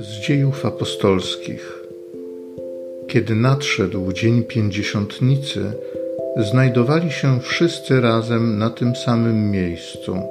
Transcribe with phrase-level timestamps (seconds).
[0.00, 1.82] Z dziejów apostolskich.
[3.08, 5.72] Kiedy nadszedł dzień pięćdziesiątnicy,
[6.36, 10.22] znajdowali się wszyscy razem na tym samym miejscu.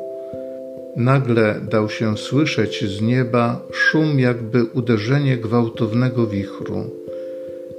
[0.95, 6.89] Nagle dał się słyszeć z nieba szum, jakby uderzenie gwałtownego wichru,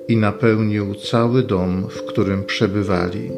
[0.08, 3.30] i napełnił cały dom, w którym przebywali.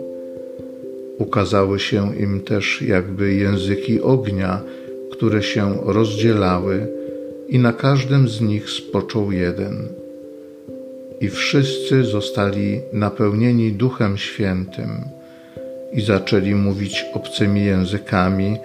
[1.19, 4.61] Ukazały się im też jakby języki ognia,
[5.13, 7.00] które się rozdzielały,
[7.51, 9.89] i na każdym z nich spoczął jeden.
[11.21, 14.91] I wszyscy zostali napełnieni Duchem Świętym
[15.93, 18.57] i zaczęli mówić obcymi językami,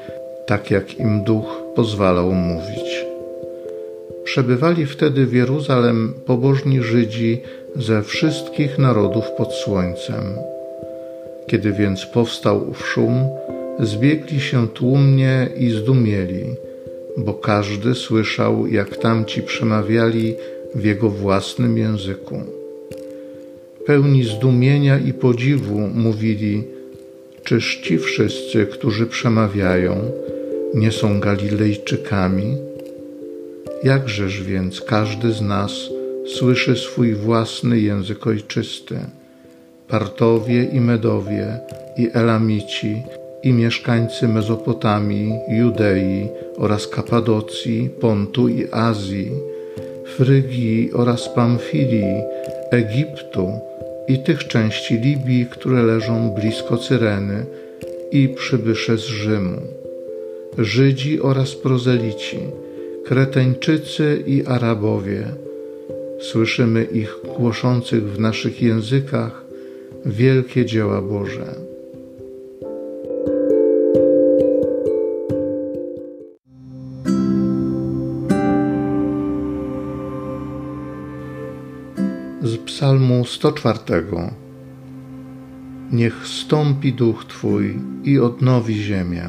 [0.48, 3.06] tak jak im Duch pozwalał mówić.
[4.24, 7.42] Przebywali wtedy w Jeruzalem pobożni Żydzi
[7.76, 10.24] ze wszystkich narodów pod słońcem.
[11.48, 13.28] Kiedy więc powstał ów szum,
[13.80, 16.56] zbiegli się tłumnie i zdumieli,
[17.18, 20.36] bo każdy słyszał, jak tamci przemawiali
[20.76, 22.42] w jego własnym języku.
[23.86, 26.64] Pełni zdumienia i podziwu mówili:
[27.44, 30.12] Czyż ci wszyscy, którzy przemawiają,
[30.74, 32.58] nie są Galilejczykami?
[33.84, 35.72] Jakżeż więc każdy z nas
[36.28, 38.96] słyszy swój własny język ojczysty?
[39.88, 41.60] Partowie i Medowie,
[41.98, 43.04] i Elamici,
[43.46, 49.32] i mieszkańcy Mezopotamii, Judei oraz Kapadocji, Pontu i Azji,
[50.18, 52.22] Frygii oraz Pamfilii,
[52.72, 53.48] Egiptu
[54.08, 57.46] i tych części Libii, które leżą blisko Cyreny
[58.12, 59.62] i przybysze z Rzymu,
[60.58, 62.38] Żydzi oraz prozelici,
[63.06, 65.28] Kreteńczycy i Arabowie.
[66.20, 69.46] Słyszymy ich głoszących w naszych językach
[70.06, 71.75] wielkie dzieła Boże.
[82.86, 83.80] Psalmu 104.
[85.92, 89.28] Niech stąpi duch Twój i odnowi ziemię.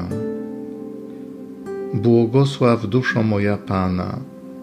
[1.93, 4.19] Błogosław duszo moja Pana,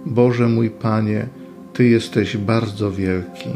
[0.06, 1.26] Boże mój Panie,
[1.72, 3.50] Ty jesteś bardzo wielki.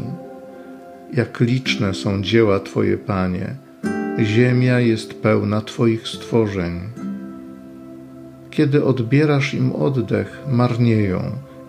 [1.13, 3.55] Jak liczne są dzieła Twoje, Panie,
[4.19, 6.79] ziemia jest pełna Twoich stworzeń.
[8.51, 11.21] Kiedy odbierasz im oddech, marnieją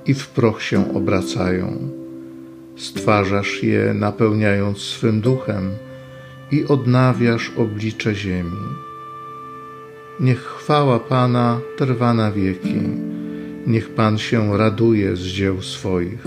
[0.06, 1.99] i w proch się obracają.
[2.80, 5.70] Stwarzasz je, napełniając swym duchem
[6.52, 8.64] i odnawiasz oblicze ziemi.
[10.20, 12.80] Niech chwała Pana trwa na wieki,
[13.66, 16.24] niech Pan się raduje z dzieł swoich.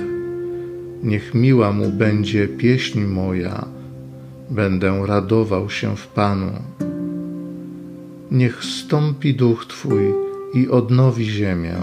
[1.04, 3.66] Niech miła mu będzie pieśń moja,
[4.50, 6.52] będę radował się w Panu.
[8.32, 10.14] Niech stąpi duch Twój
[10.54, 11.78] i odnowi ziemię.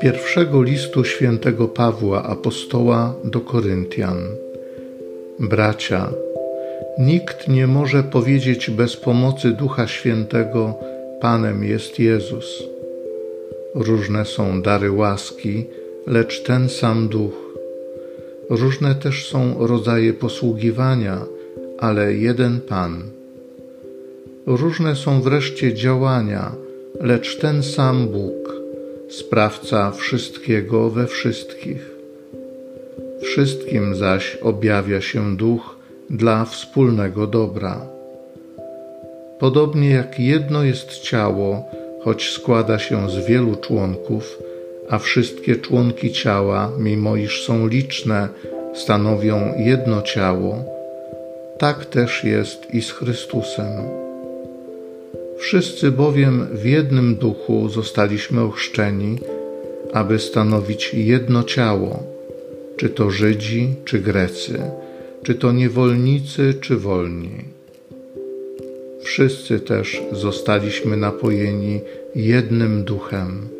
[0.00, 4.18] Pierwszego listu świętego Pawła apostoła do Koryntian.
[5.38, 6.10] Bracia,
[6.98, 10.74] nikt nie może powiedzieć bez pomocy Ducha Świętego:
[11.20, 12.62] Panem jest Jezus.
[13.74, 15.64] Różne są dary łaski,
[16.06, 17.58] lecz ten sam Duch.
[18.50, 21.18] Różne też są rodzaje posługiwania,
[21.78, 23.02] ale jeden Pan.
[24.46, 26.52] Różne są wreszcie działania,
[27.00, 28.57] lecz ten sam Bóg
[29.08, 31.90] sprawca wszystkiego we wszystkich.
[33.22, 35.76] Wszystkim zaś objawia się duch
[36.10, 37.86] dla wspólnego dobra.
[39.38, 41.64] Podobnie jak jedno jest ciało,
[42.02, 44.38] choć składa się z wielu członków,
[44.90, 48.28] a wszystkie członki ciała, mimo iż są liczne,
[48.74, 50.64] stanowią jedno ciało,
[51.58, 54.07] tak też jest i z Chrystusem.
[55.38, 59.18] Wszyscy bowiem w jednym duchu zostaliśmy ochrzczeni,
[59.92, 62.02] aby stanowić jedno ciało,
[62.76, 64.60] czy to Żydzi, czy Grecy,
[65.22, 67.44] czy to niewolnicy, czy wolni.
[69.02, 71.80] Wszyscy też zostaliśmy napojeni
[72.14, 73.57] jednym duchem.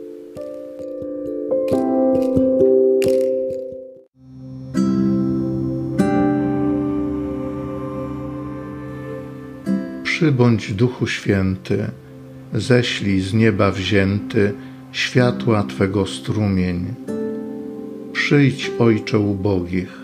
[10.18, 11.90] Przybądź Duchu Święty,
[12.54, 14.52] ześlij z nieba wzięty
[14.92, 16.94] światła Twego strumień.
[18.12, 20.00] Przyjdź, Ojcze ubogich,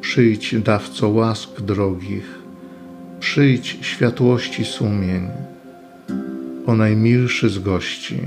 [0.00, 2.38] przyjdź, dawco łask drogich,
[3.20, 5.28] przyjdź, światłości sumień.
[6.66, 8.18] O najmilszy z gości,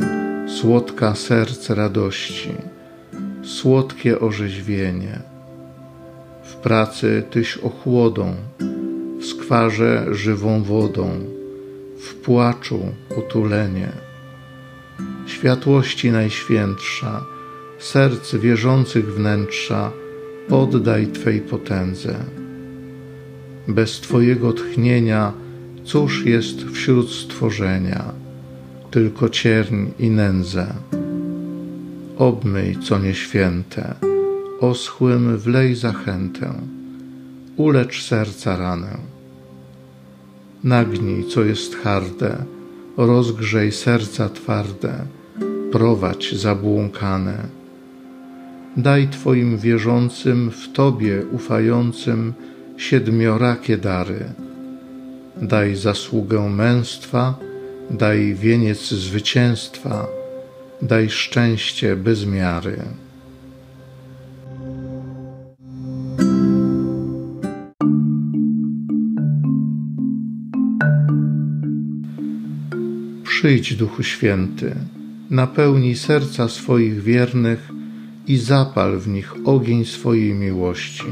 [0.62, 2.51] słodka serc radości,
[3.44, 5.19] słodkie orzeźwienie.
[6.44, 8.36] W pracy Tyś ochłodą,
[9.30, 11.10] skwarze żywą wodą,
[12.00, 12.80] w płaczu
[13.18, 13.92] utulenie.
[15.28, 17.26] Światłości najświętsza,
[17.80, 19.92] serc wierzących wnętrza,
[20.48, 22.16] poddaj Twej potędze.
[23.68, 25.34] Bez Twojego tchnienia,
[25.84, 28.04] cóż jest wśród stworzenia,
[28.92, 30.74] tylko cierń i nędzę.
[32.18, 33.96] Obmyj, co nieświęte,
[34.60, 36.54] oschłym wlej zachętę,
[37.58, 39.19] ulecz serca ranę.
[40.63, 42.38] Nagnij, co jest harde,
[42.97, 44.94] rozgrzej serca twarde,
[45.71, 47.38] prowadź zabłąkane.
[48.77, 52.33] Daj Twoim wierzącym, w Tobie ufającym
[52.77, 54.19] siedmiorakie dary.
[55.41, 57.39] Daj zasługę męstwa,
[57.89, 60.07] daj wieniec zwycięstwa,
[60.81, 62.77] daj szczęście bez miary.
[73.39, 74.75] Przyjdź, Duchu Święty,
[75.30, 77.69] napełnij serca swoich wiernych
[78.27, 81.03] i zapal w nich ogień swojej miłości.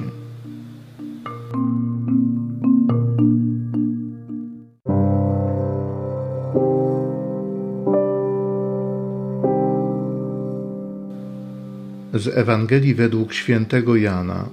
[12.14, 14.46] Z Ewangelii według świętego Jana.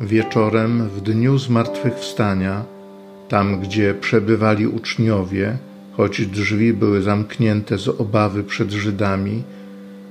[0.00, 2.64] Wieczorem, w dniu zmartwychwstania,
[3.28, 5.58] tam gdzie przebywali uczniowie,
[5.96, 9.42] choć drzwi były zamknięte z obawy przed Żydami,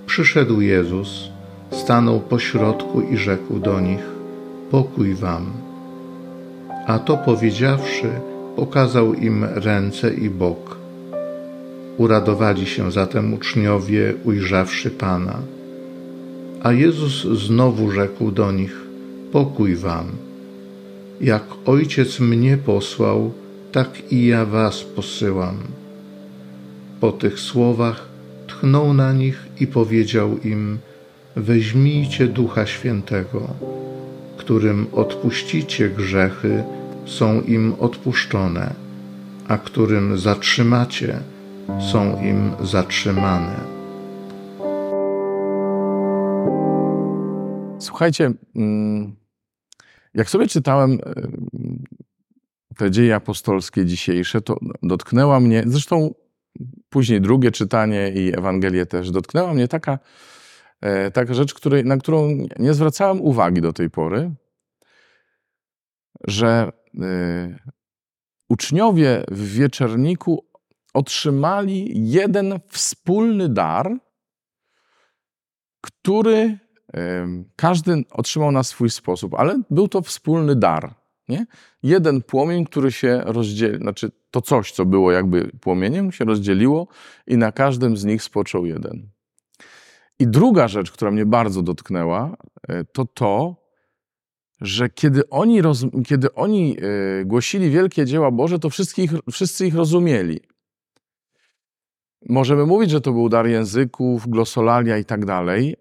[0.06, 1.30] przyszedł Jezus,
[1.72, 4.04] stanął pośrodku i rzekł do nich:
[4.72, 5.46] Pokój wam.
[6.88, 8.10] A to powiedziawszy,
[8.56, 10.78] pokazał im ręce i bok.
[11.98, 15.40] Uradowali się zatem uczniowie, ujrzawszy Pana.
[16.64, 18.82] A Jezus znowu rzekł do nich:
[19.32, 20.06] Pokój wam.
[21.22, 23.32] Jak Ojciec mnie posłał,
[23.76, 25.58] tak i ja was posyłam.
[27.00, 28.08] Po tych słowach
[28.48, 30.80] tchnął na nich i powiedział im:
[31.36, 33.48] Weźmijcie Ducha Świętego,
[34.38, 36.64] którym odpuścicie grzechy,
[37.06, 38.74] są im odpuszczone,
[39.48, 41.20] a którym zatrzymacie,
[41.92, 43.56] są im zatrzymane.
[47.80, 49.16] Słuchajcie, mm,
[50.14, 51.00] jak sobie czytałem
[52.78, 56.14] te dzieje apostolskie dzisiejsze, to dotknęła mnie, zresztą
[56.90, 60.00] później drugie czytanie i Ewangelię też, dotknęła mnie taka,
[60.82, 64.32] e, taka rzecz, której, na którą nie zwracałem uwagi do tej pory,
[66.28, 67.60] że y,
[68.50, 70.46] uczniowie w wieczerniku
[70.94, 73.98] otrzymali jeden wspólny dar,
[75.82, 76.58] który y,
[77.56, 81.05] każdy otrzymał na swój sposób, ale był to wspólny dar.
[81.30, 81.46] Nie?
[81.84, 86.88] Jeden płomień, który się rozdzielił, znaczy to coś, co było jakby płomieniem, się rozdzieliło
[87.28, 89.10] i na każdym z nich spoczął jeden.
[90.20, 92.38] I druga rzecz, która mnie bardzo dotknęła,
[92.68, 93.66] e, to to,
[94.62, 96.78] że kiedy oni, roz, kiedy oni
[97.22, 100.40] e, głosili wielkie dzieła Boże, to wszyscy ich, wszyscy ich rozumieli.
[102.30, 105.76] Możemy mówić, że to był dar języków, glosolalia i tak dalej,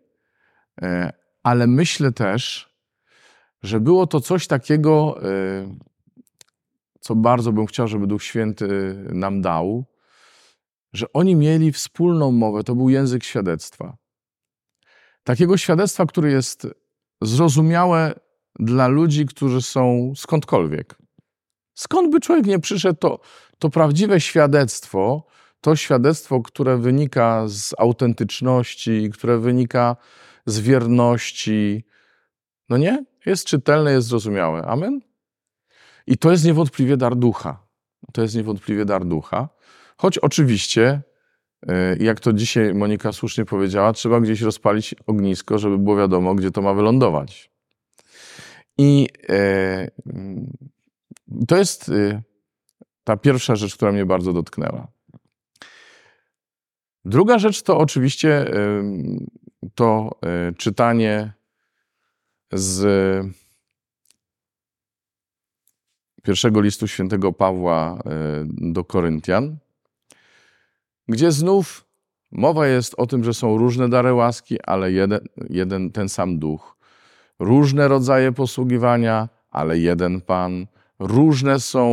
[0.82, 1.12] e,
[1.42, 2.73] ale myślę też,
[3.64, 5.68] że było to coś takiego, y,
[7.00, 9.84] co bardzo bym chciał, żeby Duch Święty nam dał,
[10.92, 13.96] że oni mieli wspólną mowę, to był język świadectwa.
[15.24, 16.66] Takiego świadectwa, które jest
[17.22, 18.20] zrozumiałe
[18.58, 20.98] dla ludzi, którzy są skądkolwiek.
[21.74, 23.20] Skąd by człowiek nie przyszedł, to,
[23.58, 25.26] to prawdziwe świadectwo,
[25.60, 29.96] to świadectwo, które wynika z autentyczności, które wynika
[30.46, 31.84] z wierności,
[32.68, 33.04] no nie?
[33.26, 34.62] Jest czytelne, jest zrozumiałe.
[34.62, 35.00] Amen?
[36.06, 37.66] I to jest niewątpliwie dar ducha.
[38.12, 39.48] To jest niewątpliwie dar ducha.
[39.96, 41.02] Choć oczywiście,
[41.68, 46.50] e, jak to dzisiaj Monika słusznie powiedziała, trzeba gdzieś rozpalić ognisko, żeby było wiadomo, gdzie
[46.50, 47.50] to ma wylądować.
[48.78, 49.88] I e,
[51.48, 52.22] to jest e,
[53.04, 54.88] ta pierwsza rzecz, która mnie bardzo dotknęła.
[57.04, 58.46] Druga rzecz to oczywiście
[59.74, 60.10] to
[60.58, 61.32] czytanie
[62.54, 62.86] z
[66.22, 68.00] pierwszego listu świętego Pawła e,
[68.46, 69.56] do Koryntian,
[71.08, 71.84] gdzie znów
[72.32, 75.20] mowa jest o tym, że są różne dary łaski, ale jeden,
[75.50, 76.76] jeden ten sam duch.
[77.38, 80.66] Różne rodzaje posługiwania, ale jeden Pan.
[80.98, 81.84] Różne są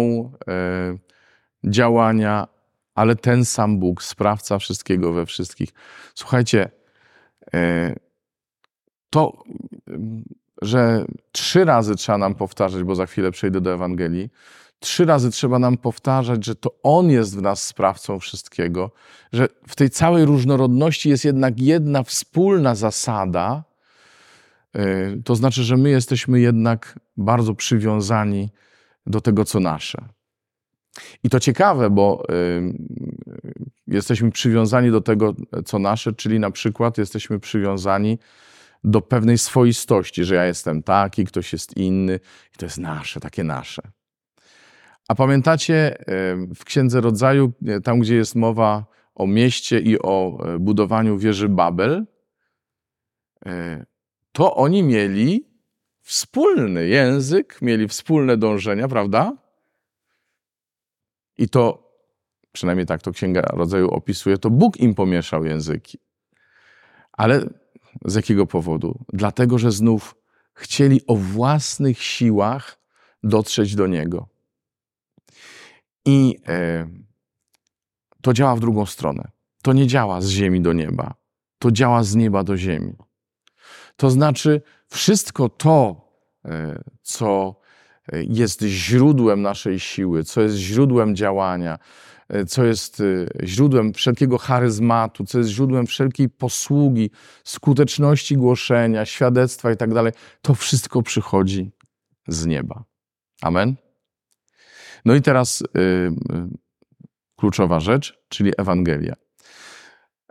[0.48, 0.98] e,
[1.64, 2.48] działania,
[2.96, 5.70] ale ten sam Bóg, sprawca wszystkiego we wszystkich.
[6.16, 6.70] Słuchajcie,
[7.54, 7.96] e,
[9.10, 9.44] to
[10.62, 14.30] że trzy razy trzeba nam powtarzać, bo za chwilę przejdę do Ewangelii.
[14.80, 18.92] Trzy razy trzeba nam powtarzać, że to On jest w nas sprawcą wszystkiego,
[19.34, 23.64] że w tej całej różnorodności jest jednak jedna wspólna zasada.
[24.76, 28.50] Y, to znaczy, że my jesteśmy jednak bardzo przywiązani
[29.06, 30.06] do tego, co nasze.
[31.24, 32.74] I to ciekawe, bo y,
[33.88, 38.20] jesteśmy przywiązani do tego, co nasze, czyli na przykład jesteśmy przywiązani
[38.84, 42.20] do pewnej swoistości, że ja jestem taki, ktoś jest inny
[42.56, 43.82] i to jest nasze, takie nasze.
[45.08, 45.98] A pamiętacie
[46.56, 48.86] w Księdze Rodzaju, e, tam gdzie jest mowa
[49.16, 52.06] o mieście i o e, budowaniu wieży Babel,
[53.46, 53.86] e,
[54.32, 55.52] to oni mieli
[56.02, 59.38] wspólny język, mieli wspólne dążenia, prawda?
[61.38, 61.92] I to,
[62.52, 65.98] przynajmniej tak to Księga Rodzaju opisuje, to Bóg im pomieszał języki.
[67.12, 67.50] Ale
[68.06, 69.06] z jakiego powodu?
[69.14, 70.16] Dlatego, że znów
[70.54, 72.80] chcieli o własnych siłach
[73.24, 74.28] dotrzeć do Niego.
[76.06, 76.88] I e,
[78.22, 79.32] to działa w drugą stronę.
[79.64, 81.14] To nie działa z ziemi do nieba.
[81.60, 82.94] To działa z nieba do ziemi.
[83.96, 86.08] To znaczy, wszystko to,
[86.46, 87.56] e, co
[88.14, 91.80] jest źródłem naszej siły, co jest źródłem działania,
[92.48, 93.04] co jest e,
[93.48, 97.10] źródłem wszelkiego charyzmatu, co jest źródłem wszelkiej posługi,
[97.44, 99.94] skuteczności głoszenia, świadectwa i tak
[100.42, 101.72] to wszystko przychodzi
[102.28, 102.84] z nieba.
[103.42, 103.76] Amen.
[105.06, 106.12] No i teraz yy,
[107.36, 109.16] kluczowa rzecz, czyli Ewangelia.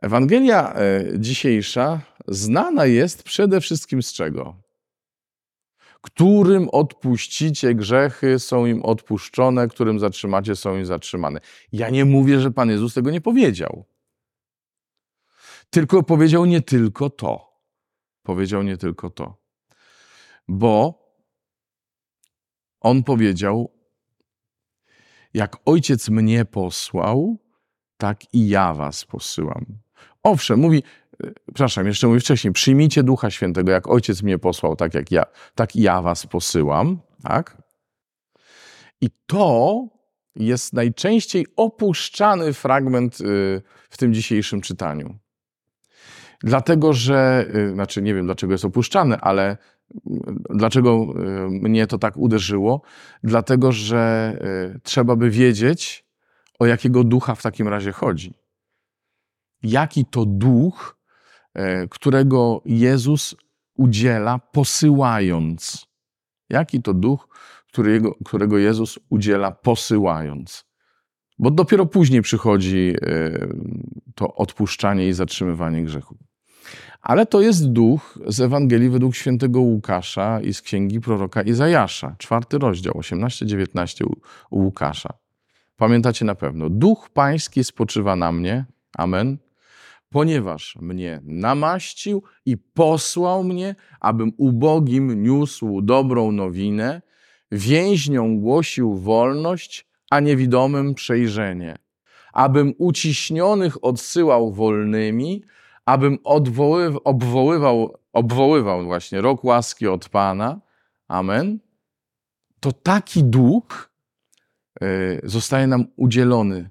[0.03, 0.75] Ewangelia
[1.19, 4.70] dzisiejsza znana jest przede wszystkim z czego?
[6.01, 11.41] Którym odpuścicie grzechy, są im odpuszczone, którym zatrzymacie, są im zatrzymane.
[11.73, 13.85] Ja nie mówię, że Pan Jezus tego nie powiedział.
[15.71, 17.51] Tylko powiedział nie tylko to.
[18.23, 19.37] Powiedział nie tylko to.
[20.49, 21.01] Bo
[22.81, 23.73] on powiedział:
[25.35, 27.39] Jak ojciec mnie posłał,
[27.97, 29.67] tak i ja was posyłam.
[30.23, 30.83] Owszem, mówi,
[31.47, 35.25] przepraszam, jeszcze mówi wcześniej, przyjmijcie Ducha Świętego, jak ojciec mnie posłał, tak jak ja,
[35.55, 37.63] tak ja was posyłam, tak?
[39.01, 39.87] I to
[40.37, 45.19] jest najczęściej opuszczany fragment y, w tym dzisiejszym czytaniu.
[46.43, 49.57] Dlatego, że, y, znaczy nie wiem dlaczego jest opuszczany, ale
[50.51, 51.07] Dlaczego
[51.47, 52.83] y, mnie to tak uderzyło?
[53.25, 54.37] Dlatego, że
[54.83, 56.05] trzeba by wiedzieć,
[56.59, 58.35] o jakiego ducha w takim razie chodzi.
[59.63, 61.00] Jaki to duch,
[61.91, 63.37] którego Jezus
[63.75, 65.87] udziela, posyłając.
[66.51, 67.29] Jaki to duch,
[68.25, 70.65] którego, Jezus udziela, posyłając.
[71.39, 72.95] Bo dopiero później przychodzi
[74.15, 76.17] to odpuszczanie i zatrzymywanie grzechu.
[77.01, 82.59] Ale to jest duch z Ewangelii według świętego Łukasza i z księgi proroka Izajasza, czwarty
[82.59, 84.05] rozdział, 18-19
[84.51, 85.13] u Łukasza.
[85.77, 86.71] Pamiętacie na pewno.
[86.71, 88.65] Duch Pański spoczywa na mnie,
[88.97, 89.39] amen,
[90.11, 97.03] ponieważ mnie namaścił i posłał mnie, abym ubogim niósł dobrą nowinę,
[97.53, 101.79] więźniom głosił wolność, a niewidomym przejrzenie,
[102.33, 105.45] abym uciśnionych odsyłał wolnymi,
[105.87, 110.61] abym obwoływał, obwoływał właśnie rok łaski od Pana,
[111.09, 111.59] amen,
[112.61, 113.91] to taki duch
[114.83, 116.71] y, zostaje nam udzielony.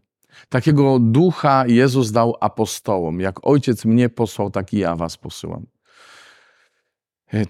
[0.50, 3.20] Takiego ducha Jezus dał apostołom.
[3.20, 5.66] Jak ojciec mnie posłał, tak i ja was posyłam.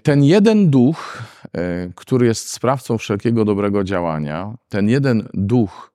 [0.02, 5.90] Ten jeden duch, y, który jest sprawcą wszelkiego dobrego działania, ten jeden duch,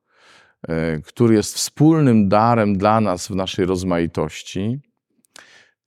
[1.06, 4.80] który jest wspólnym darem dla nas w naszej rozmaitości,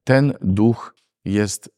[0.04, 1.70] ten duch jest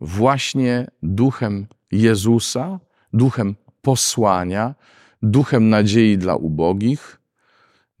[0.00, 2.80] właśnie duchem Jezusa,
[3.12, 4.74] duchem posłania,
[5.22, 7.19] duchem nadziei dla ubogich,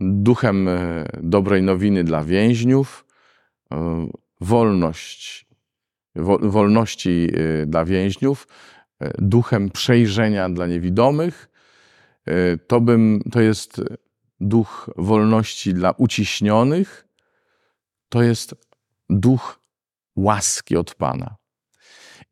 [0.00, 3.06] duchem e, dobrej nowiny dla więźniów,
[3.72, 4.08] e,
[4.40, 5.46] wolność,
[6.40, 8.48] wolności e, dla więźniów,
[9.18, 11.50] duchem przejrzenia dla niewidomych.
[12.66, 13.82] To, bym, to jest
[14.40, 17.08] duch wolności dla uciśnionych,
[18.08, 18.54] to jest
[19.10, 19.60] duch
[20.16, 21.36] łaski od Pana.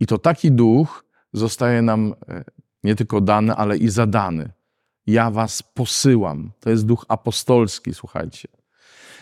[0.00, 2.14] I to taki duch zostaje nam
[2.84, 4.50] nie tylko dany, ale i zadany.
[5.08, 6.52] Ja was posyłam.
[6.60, 8.48] To jest duch apostolski, słuchajcie.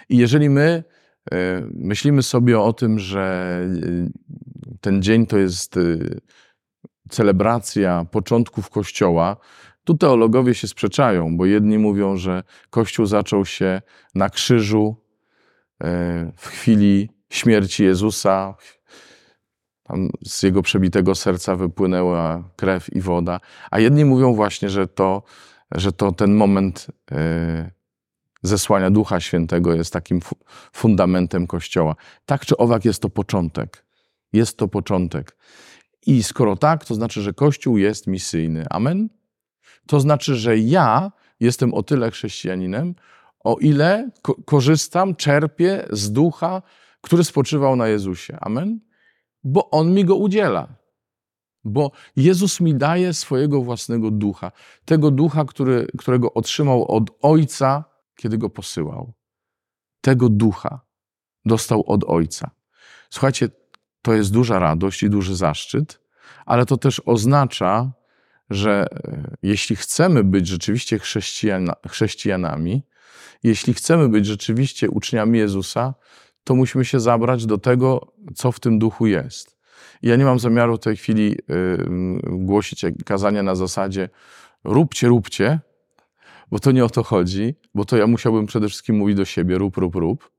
[0.08, 0.84] I jeżeli my
[1.32, 5.78] e, myślimy sobie o tym, że e, ten dzień to jest
[7.10, 9.36] celebracja początków Kościoła,
[9.84, 13.82] tu teologowie się sprzeczają, bo jedni mówią, że Kościół zaczął się
[14.14, 14.96] na krzyżu
[16.36, 18.54] w chwili śmierci Jezusa,
[19.82, 23.40] tam z jego przebitego serca wypłynęła krew i woda,
[23.70, 25.22] a jedni mówią właśnie, że to,
[25.74, 27.70] że to ten moment e,
[28.42, 30.20] zesłania Ducha Świętego jest takim
[30.72, 31.96] fundamentem Kościoła.
[32.26, 33.84] Tak czy owak jest to początek.
[34.32, 35.36] Jest to początek.
[36.06, 38.66] I skoro tak, to znaczy, że Kościół jest misyjny.
[38.70, 39.08] Amen?
[39.86, 42.94] To znaczy, że ja jestem o tyle chrześcijaninem,
[43.44, 46.62] o ile ko korzystam, czerpię z ducha,
[47.00, 48.38] który spoczywał na Jezusie.
[48.40, 48.80] Amen?
[49.44, 50.68] Bo On mi go udziela.
[51.66, 54.52] Bo Jezus mi daje swojego własnego ducha.
[54.84, 57.84] Tego ducha, który, którego otrzymał od Ojca,
[58.16, 59.12] kiedy go posyłał.
[60.00, 60.80] Tego ducha
[61.44, 62.50] dostał od Ojca.
[63.10, 63.48] Słuchajcie,
[64.02, 66.00] to jest duża radość i duży zaszczyt,
[66.46, 67.92] ale to też oznacza,
[68.50, 72.82] że e, jeśli chcemy być rzeczywiście chrześcijan, chrześcijanami,
[73.42, 75.94] jeśli chcemy być rzeczywiście uczniami Jezusa,
[76.44, 79.55] to musimy się zabrać do tego, co w tym duchu jest.
[80.02, 81.36] Ja nie mam zamiaru w tej chwili
[82.22, 84.08] głosić kazania na zasadzie
[84.64, 85.60] róbcie, róbcie,
[86.50, 89.58] bo to nie o to chodzi, bo to ja musiałbym przede wszystkim mówić do siebie
[89.58, 90.30] rób, rób, rób.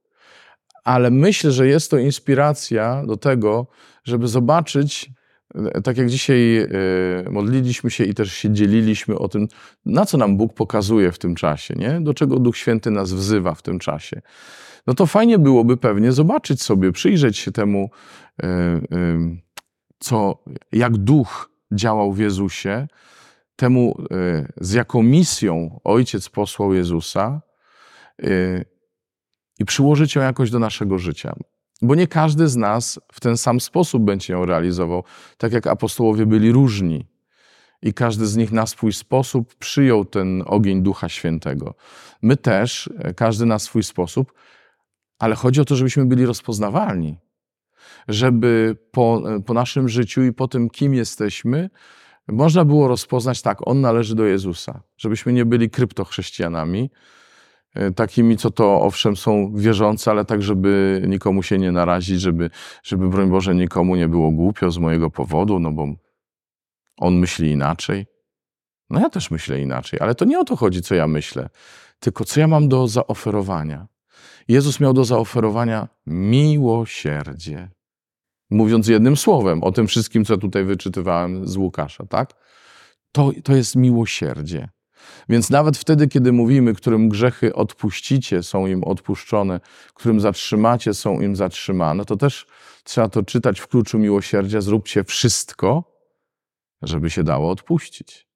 [0.84, 3.68] Ale myślę, że jest to inspiracja do tego,
[4.04, 5.12] żeby zobaczyć,
[5.84, 6.68] tak jak dzisiaj e,
[7.32, 9.48] modliliśmy się i też się dzieliliśmy o tym,
[9.86, 12.02] na co nam Bóg pokazuje w tym czasie, nie?
[12.02, 14.22] do czego Duch Święty nas wzywa w tym czasie.
[14.88, 17.90] No to fajnie byłoby pewnie zobaczyć sobie, przyjrzeć się temu,
[18.44, 18.82] e, e,
[20.00, 22.88] co, jak Duch działał w Jezusie,
[23.56, 24.04] temu,
[24.58, 27.42] z jaką misją Ojciec posłał Jezusa
[29.60, 31.36] i przyłożyć ją jakoś do naszego życia.
[31.82, 35.04] Bo nie każdy z nas w ten sam sposób będzie ją realizował,
[35.38, 37.08] tak jak apostołowie byli różni.
[37.82, 41.74] I każdy z nich na swój sposób przyjął ten ogień Ducha Świętego.
[42.22, 44.34] My też, każdy na swój sposób,
[45.20, 47.18] ale chodzi o to, żebyśmy byli rozpoznawalni.
[48.08, 51.70] Żeby po, po naszym życiu i po tym, kim jesteśmy,
[52.28, 54.82] można było rozpoznać, tak, on należy do Jezusa.
[54.98, 56.92] Żebyśmy nie byli kryptochrześcijanami, E,
[57.96, 62.50] takimi, co to owszem są wierzące, ale tak, żeby nikomu się nie narazić, żeby,
[62.84, 65.88] żeby broń Boże nikomu nie było głupio z mojego powodu, no bo
[66.98, 68.06] on myśli inaczej.
[68.90, 71.50] No ja też myślę inaczej, ale to nie o to chodzi, co ja myślę,
[72.00, 73.88] tylko co ja mam do zaoferowania.
[74.48, 77.70] Jezus miał do zaoferowania miłosierdzie.
[78.50, 82.34] Mówiąc jednym słowem o tym wszystkim, co tutaj wyczytywałem z Łukasza, tak?
[83.12, 84.70] To, to jest miłosierdzie.
[85.30, 89.60] Więc nawet wtedy, kiedy mówimy, którym grzechy odpuścicie, są im odpuszczone,
[89.94, 92.48] którym zatrzymacie, są im zatrzymane, to też
[92.84, 94.62] trzeba to czytać w kluczu miłosierdzia.
[94.62, 95.98] Zróbcie wszystko,
[96.82, 98.28] żeby się dało odpuścić.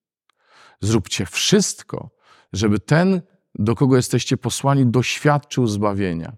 [0.82, 2.10] Zróbcie wszystko,
[2.54, 3.22] żeby ten,
[3.56, 6.36] do kogo jesteście posłani, doświadczył zbawienia.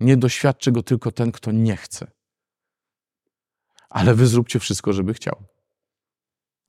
[0.00, 2.10] Nie doświadczy go tylko ten, kto nie chce.
[3.90, 5.44] Ale wy zróbcie wszystko, żeby chciał.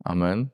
[0.04, 0.53] Amen.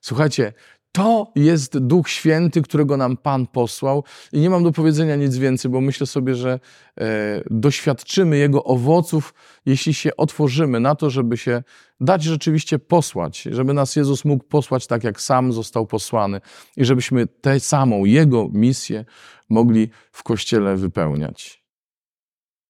[0.00, 0.52] Słuchajcie,
[0.92, 5.70] to jest Duch Święty, którego nam Pan posłał, i nie mam do powiedzenia nic więcej,
[5.70, 6.60] bo myślę sobie, że
[7.00, 9.34] e, doświadczymy Jego owoców,
[9.66, 11.62] jeśli się otworzymy na to, żeby się
[12.00, 16.40] dać rzeczywiście posłać, żeby nas Jezus mógł posłać tak, jak sam został posłany,
[16.76, 19.04] i żebyśmy tę samą Jego misję
[19.48, 21.61] mogli w Kościele wypełniać.